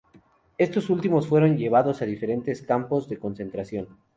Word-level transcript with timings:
Estos 0.57 0.89
últimos 0.89 1.27
fueron 1.27 1.57
llevados 1.59 2.01
a 2.01 2.05
diferentes 2.05 2.63
campos 2.63 3.07
de 3.07 3.19
concentración. 3.19 3.99